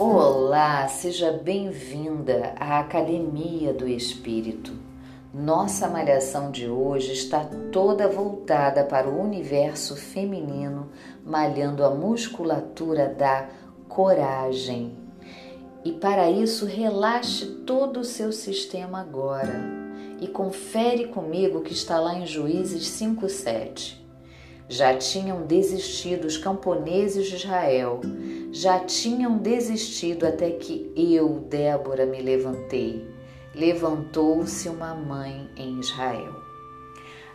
Olá, 0.00 0.86
seja 0.86 1.32
bem-vinda 1.32 2.54
à 2.60 2.78
Academia 2.78 3.74
do 3.74 3.88
Espírito. 3.88 4.72
Nossa 5.34 5.88
malhação 5.88 6.52
de 6.52 6.68
hoje 6.68 7.14
está 7.14 7.44
toda 7.72 8.06
voltada 8.06 8.84
para 8.84 9.08
o 9.08 9.20
universo 9.20 9.96
feminino, 9.96 10.88
malhando 11.26 11.84
a 11.84 11.90
musculatura 11.90 13.08
da 13.08 13.48
coragem. 13.88 14.96
E 15.84 15.90
para 15.90 16.30
isso, 16.30 16.64
relaxe 16.64 17.46
todo 17.66 17.98
o 17.98 18.04
seu 18.04 18.30
sistema 18.30 19.00
agora 19.00 19.60
e 20.20 20.28
confere 20.28 21.08
comigo 21.08 21.62
que 21.62 21.72
está 21.72 21.98
lá 21.98 22.14
em 22.14 22.24
Juízes 22.24 22.86
5:7. 22.86 24.07
Já 24.68 24.94
tinham 24.96 25.46
desistido 25.46 26.26
os 26.26 26.36
camponeses 26.36 27.26
de 27.26 27.36
Israel, 27.36 28.00
já 28.52 28.80
tinham 28.80 29.38
desistido 29.38 30.26
até 30.26 30.50
que 30.50 30.92
eu, 30.94 31.40
Débora, 31.48 32.04
me 32.04 32.20
levantei. 32.20 33.06
Levantou-se 33.54 34.68
uma 34.68 34.94
mãe 34.94 35.48
em 35.56 35.80
Israel. 35.80 36.34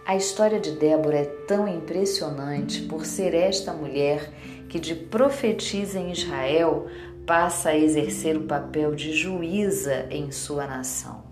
A 0.05 0.15
história 0.15 0.59
de 0.59 0.71
Débora 0.71 1.17
é 1.17 1.25
tão 1.47 1.67
impressionante 1.67 2.81
por 2.83 3.05
ser 3.05 3.33
esta 3.33 3.73
mulher 3.73 4.31
que, 4.69 4.79
de 4.79 4.93
profetiza 4.93 5.97
em 5.97 6.11
Israel, 6.11 6.87
passa 7.25 7.69
a 7.69 7.77
exercer 7.77 8.37
o 8.37 8.43
papel 8.43 8.93
de 8.93 9.13
juíza 9.13 10.05
em 10.11 10.29
sua 10.29 10.67
nação. 10.67 11.23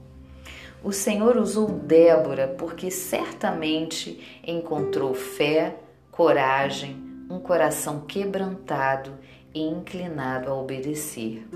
O 0.83 0.91
Senhor 0.91 1.37
usou 1.37 1.67
Débora 1.67 2.47
porque 2.57 2.89
certamente 2.89 4.41
encontrou 4.45 5.13
fé, 5.13 5.75
coragem, 6.21 7.03
um 7.31 7.39
coração 7.39 8.01
quebrantado 8.01 9.17
e 9.51 9.59
inclinado 9.59 10.51
a 10.51 10.53
obedecer. 10.53 11.47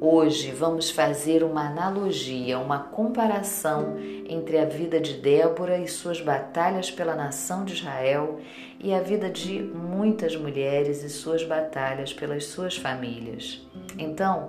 Hoje 0.00 0.52
vamos 0.52 0.88
fazer 0.88 1.44
uma 1.44 1.68
analogia, 1.68 2.58
uma 2.58 2.78
comparação 2.78 3.98
entre 4.26 4.56
a 4.56 4.64
vida 4.64 4.98
de 4.98 5.12
Débora 5.18 5.76
e 5.76 5.86
suas 5.86 6.18
batalhas 6.18 6.90
pela 6.90 7.14
nação 7.14 7.62
de 7.62 7.74
Israel 7.74 8.40
e 8.80 8.94
a 8.94 9.00
vida 9.00 9.28
de 9.28 9.62
muitas 9.62 10.34
mulheres 10.34 11.04
e 11.04 11.10
suas 11.10 11.44
batalhas 11.44 12.10
pelas 12.10 12.46
suas 12.46 12.78
famílias. 12.78 13.68
Então, 13.98 14.48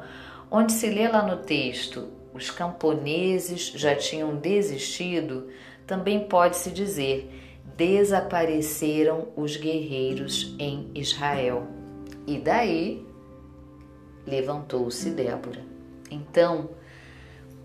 onde 0.49 0.71
se 0.71 0.89
lê 0.89 1.09
lá 1.09 1.21
no 1.21 1.43
texto, 1.43 2.07
os 2.33 2.49
camponeses 2.49 3.73
já 3.75 3.97
tinham 3.97 4.37
desistido, 4.37 5.49
também 5.85 6.21
pode-se 6.21 6.71
dizer 6.71 7.44
desapareceram 7.75 9.29
os 9.35 9.57
guerreiros 9.57 10.55
em 10.59 10.91
Israel. 10.95 11.67
E 12.27 12.39
daí 12.39 13.05
levantou-se 14.25 15.09
Débora. 15.09 15.63
Então, 16.09 16.69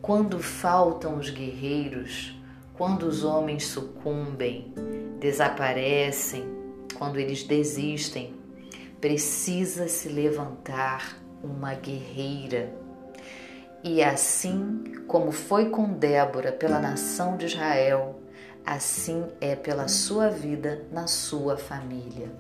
quando 0.03 0.39
faltam 0.39 1.19
os 1.19 1.31
guerreiros, 1.31 2.37
quando 2.75 3.05
os 3.05 3.25
homens 3.25 3.67
sucumbem, 3.67 4.73
desaparecem, 5.19 6.45
quando 6.97 7.19
eles 7.19 7.45
desistem, 7.45 8.35
precisa 9.01 9.89
se 9.89 10.09
levantar 10.09 11.17
uma 11.43 11.75
guerreira. 11.75 12.75
E 13.83 14.03
assim 14.03 14.83
como 15.07 15.33
foi 15.33 15.71
com 15.71 15.93
Débora 15.93 16.53
pela 16.53 16.79
nação 16.79 17.37
de 17.37 17.47
Israel, 17.47 18.20
assim 18.65 19.25
é 19.41 19.57
pela 19.57 19.89
sua 19.89 20.29
vida 20.29 20.87
na 20.93 21.07
sua 21.07 21.57
família. 21.57 22.31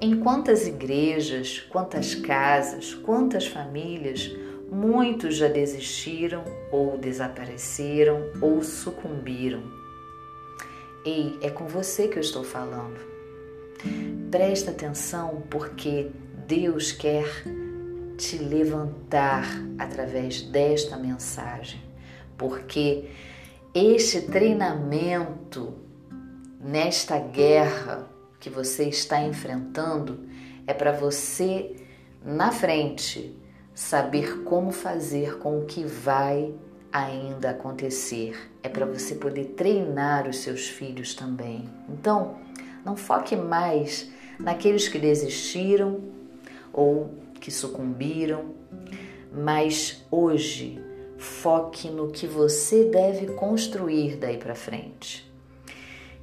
Em 0.00 0.20
quantas 0.20 0.66
igrejas, 0.66 1.60
quantas 1.70 2.14
casas, 2.14 2.94
quantas 2.94 3.46
famílias, 3.46 4.30
muitos 4.70 5.36
já 5.36 5.48
desistiram 5.48 6.44
ou 6.70 6.96
desapareceram 6.96 8.30
ou 8.40 8.62
sucumbiram. 8.62 9.62
Ei, 11.04 11.38
é 11.42 11.50
com 11.50 11.66
você 11.66 12.06
que 12.06 12.16
eu 12.16 12.20
estou 12.20 12.44
falando. 12.44 13.00
Presta 14.30 14.70
atenção 14.70 15.42
porque 15.48 16.10
Deus 16.46 16.92
quer 16.92 17.44
te 18.16 18.36
levantar 18.38 19.46
através 19.78 20.42
desta 20.42 20.96
mensagem, 20.96 21.80
porque 22.36 23.08
este 23.74 24.22
treinamento 24.22 25.74
nesta 26.60 27.18
guerra 27.18 28.08
que 28.40 28.48
você 28.48 28.88
está 28.88 29.22
enfrentando 29.22 30.26
é 30.66 30.72
para 30.72 30.92
você 30.92 31.76
na 32.24 32.50
frente 32.50 33.36
saber 33.74 34.42
como 34.42 34.72
fazer 34.72 35.38
com 35.38 35.60
o 35.60 35.66
que 35.66 35.84
vai 35.84 36.52
ainda 36.92 37.50
acontecer. 37.50 38.50
É 38.62 38.68
para 38.68 38.86
você 38.86 39.14
poder 39.14 39.54
treinar 39.56 40.26
os 40.26 40.38
seus 40.38 40.68
filhos 40.68 41.14
também. 41.14 41.68
Então, 41.88 42.36
não 42.84 42.96
foque 42.96 43.36
mais 43.36 44.10
naqueles 44.38 44.88
que 44.88 44.98
desistiram 44.98 46.00
ou 46.72 47.14
que 47.40 47.50
sucumbiram, 47.50 48.54
mas 49.32 50.04
hoje 50.10 50.82
foque 51.18 51.90
no 51.90 52.10
que 52.10 52.26
você 52.26 52.84
deve 52.84 53.26
construir 53.34 54.16
daí 54.16 54.38
para 54.38 54.54
frente. 54.54 55.28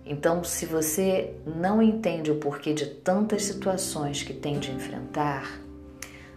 Então, 0.05 0.43
se 0.43 0.65
você 0.65 1.35
não 1.45 1.81
entende 1.81 2.31
o 2.31 2.35
porquê 2.35 2.73
de 2.73 2.85
tantas 2.85 3.43
situações 3.43 4.23
que 4.23 4.33
tem 4.33 4.57
de 4.57 4.71
enfrentar, 4.71 5.59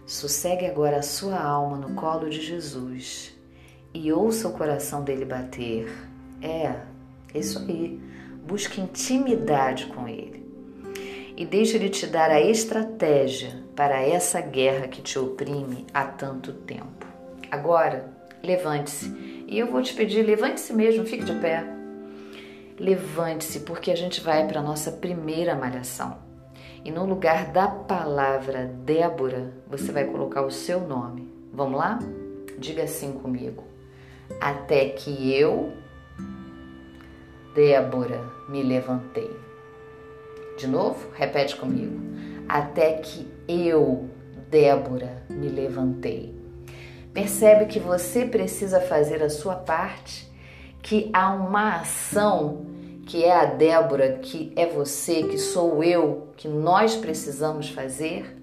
sossegue 0.05 0.65
agora 0.65 0.97
a 0.97 1.03
sua 1.03 1.39
alma 1.39 1.77
no 1.77 1.95
colo 1.95 2.29
de 2.29 2.41
Jesus 2.41 3.33
e 3.93 4.11
ouça 4.11 4.47
o 4.47 4.53
coração 4.53 5.03
dele 5.03 5.23
bater. 5.23 5.87
É, 6.41 6.75
isso 7.33 7.59
aí. 7.59 7.99
Busque 8.45 8.81
intimidade 8.81 9.85
com 9.87 10.07
ele. 10.07 10.39
E 11.37 11.45
deixe 11.45 11.77
ele 11.77 11.89
te 11.89 12.07
dar 12.07 12.31
a 12.31 12.41
estratégia 12.41 13.63
para 13.75 14.01
essa 14.01 14.41
guerra 14.41 14.87
que 14.87 15.01
te 15.01 15.17
oprime 15.17 15.85
há 15.93 16.03
tanto 16.05 16.51
tempo. 16.51 17.05
Agora, 17.51 18.18
levante-se. 18.43 19.45
E 19.47 19.57
eu 19.57 19.67
vou 19.67 19.81
te 19.81 19.93
pedir, 19.93 20.23
levante-se 20.23 20.73
mesmo, 20.73 21.05
fique 21.05 21.23
de 21.23 21.33
pé. 21.33 21.63
Levante-se, 22.79 23.61
porque 23.61 23.91
a 23.91 23.95
gente 23.95 24.21
vai 24.21 24.47
para 24.47 24.59
a 24.59 24.63
nossa 24.63 24.91
primeira 24.91 25.55
malhação. 25.55 26.17
E 26.83 26.91
no 26.91 27.05
lugar 27.05 27.51
da 27.51 27.67
palavra 27.67 28.65
Débora, 28.85 29.53
você 29.67 29.91
vai 29.91 30.05
colocar 30.05 30.45
o 30.45 30.51
seu 30.51 30.79
nome. 30.81 31.29
Vamos 31.51 31.77
lá? 31.77 31.99
Diga 32.57 32.83
assim 32.83 33.11
comigo. 33.13 33.63
Até 34.39 34.89
que 34.89 35.33
eu, 35.33 35.73
Débora, 37.53 38.23
me 38.47 38.63
levantei. 38.63 39.29
De 40.57 40.67
novo, 40.67 41.09
repete 41.13 41.55
comigo. 41.55 41.99
Até 42.47 42.93
que 42.93 43.27
eu, 43.47 44.09
Débora, 44.49 45.23
me 45.29 45.49
levantei. 45.49 46.38
Percebe 47.19 47.65
que 47.65 47.81
você 47.81 48.23
precisa 48.23 48.79
fazer 48.79 49.21
a 49.21 49.29
sua 49.29 49.55
parte, 49.55 50.25
que 50.81 51.09
há 51.11 51.33
uma 51.33 51.81
ação 51.81 52.65
que 53.05 53.25
é 53.25 53.35
a 53.35 53.43
Débora, 53.43 54.19
que 54.19 54.53
é 54.55 54.65
você, 54.65 55.23
que 55.23 55.37
sou 55.37 55.83
eu, 55.83 56.29
que 56.37 56.47
nós 56.47 56.95
precisamos 56.95 57.67
fazer, 57.67 58.37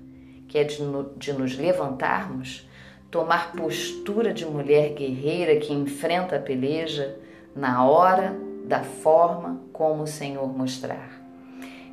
que 0.46 0.58
é 0.58 0.64
de, 0.64 0.82
no, 0.82 1.10
de 1.16 1.32
nos 1.32 1.56
levantarmos, 1.56 2.68
tomar 3.10 3.52
postura 3.52 4.30
de 4.30 4.44
mulher 4.44 4.92
guerreira 4.92 5.56
que 5.56 5.72
enfrenta 5.72 6.36
a 6.36 6.38
peleja 6.38 7.18
na 7.54 7.82
hora, 7.82 8.36
da 8.66 8.82
forma 8.82 9.58
como 9.72 10.02
o 10.02 10.06
Senhor 10.06 10.46
mostrar. 10.54 11.15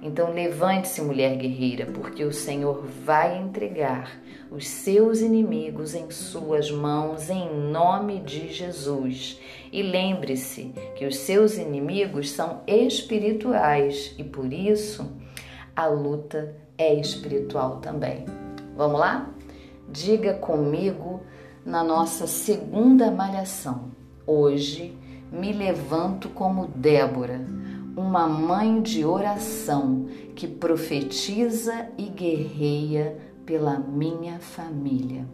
Então 0.02 0.34
levante-se, 0.34 1.02
mulher 1.02 1.38
guerreira, 1.38 1.86
porque 1.86 2.24
o 2.24 2.34
Senhor 2.34 2.84
vai 3.06 3.38
entregar 3.38 4.20
os 4.52 4.68
seus 4.68 5.22
inimigos 5.22 5.96
em 5.96 6.12
suas 6.12 6.70
mãos 6.70 7.30
em 7.30 7.50
nome 7.72 8.20
de 8.20 8.52
Jesus. 8.52 9.40
E 9.72 9.82
lembre-se 9.82 10.74
que 10.96 11.06
os 11.06 11.18
seus 11.18 11.58
inimigos 11.58 12.32
são 12.32 12.62
espirituais 12.68 14.14
e 14.18 14.24
por 14.24 14.52
isso 14.52 15.10
a 15.76 15.88
luta 15.88 16.56
é 16.78 16.94
espiritual 16.94 17.78
também. 17.78 18.26
Vamos 18.76 19.00
lá? 19.00 19.30
Diga 19.90 20.34
comigo 20.34 21.22
na 21.66 21.84
nossa 21.84 22.28
segunda 22.28 23.10
malhação. 23.10 23.92
Hoje 24.26 24.98
me 25.32 25.52
levanto 25.52 26.30
como 26.30 26.68
Débora 26.68 27.42
uma 27.96 28.28
mãe 28.28 28.82
de 28.82 29.06
oração 29.06 30.08
que 30.36 30.48
profetiza 30.48 31.90
e 31.98 32.10
guerreia 32.10 33.18
pela 33.46 33.78
minha 33.78 34.40
família. 34.40 35.28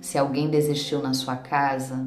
Se 0.00 0.18
alguém 0.18 0.48
desistiu 0.48 1.02
na 1.02 1.14
sua 1.14 1.36
casa, 1.36 2.06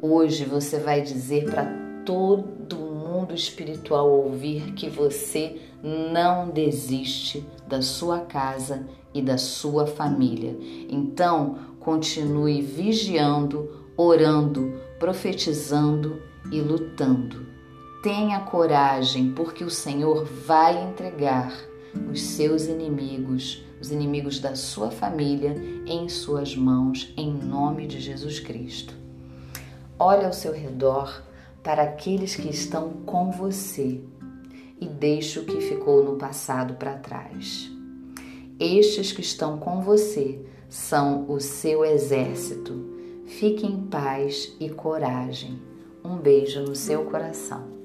hoje 0.00 0.44
você 0.44 0.78
vai 0.78 1.00
dizer 1.00 1.50
para 1.50 1.64
todo 2.04 2.76
mundo 2.76 3.34
espiritual 3.34 4.10
ouvir 4.10 4.72
que 4.74 4.88
você 4.88 5.60
não 5.82 6.50
desiste 6.50 7.46
da 7.66 7.82
sua 7.82 8.20
casa 8.20 8.86
e 9.14 9.20
da 9.20 9.38
sua 9.38 9.86
família. 9.86 10.56
Então, 10.88 11.58
continue 11.80 12.60
vigiando, 12.60 13.68
orando, 13.96 14.80
profetizando 14.98 16.22
e 16.50 16.60
lutando. 16.60 17.52
Tenha 18.02 18.40
coragem, 18.40 19.30
porque 19.30 19.62
o 19.62 19.70
Senhor 19.70 20.24
vai 20.24 20.76
entregar 20.90 21.56
os 22.10 22.20
seus 22.20 22.64
inimigos, 22.64 23.64
os 23.80 23.92
inimigos 23.92 24.40
da 24.40 24.56
sua 24.56 24.90
família, 24.90 25.54
em 25.86 26.08
suas 26.08 26.56
mãos, 26.56 27.14
em 27.16 27.32
nome 27.32 27.86
de 27.86 28.00
Jesus 28.00 28.40
Cristo. 28.40 28.92
Olhe 29.96 30.24
ao 30.24 30.32
seu 30.32 30.52
redor 30.52 31.22
para 31.62 31.84
aqueles 31.84 32.34
que 32.34 32.48
estão 32.48 32.90
com 33.06 33.30
você 33.30 34.00
e 34.80 34.88
deixe 34.88 35.38
o 35.38 35.44
que 35.44 35.60
ficou 35.60 36.02
no 36.02 36.16
passado 36.16 36.74
para 36.74 36.98
trás. 36.98 37.70
Estes 38.58 39.12
que 39.12 39.20
estão 39.20 39.58
com 39.58 39.80
você 39.80 40.44
são 40.68 41.30
o 41.30 41.38
seu 41.38 41.84
exército. 41.84 42.84
Fique 43.26 43.64
em 43.64 43.80
paz 43.82 44.56
e 44.58 44.68
coragem. 44.68 45.56
Um 46.04 46.16
beijo 46.16 46.62
no 46.62 46.74
seu 46.74 47.04
coração. 47.04 47.81